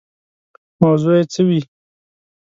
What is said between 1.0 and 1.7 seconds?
یې څه وي.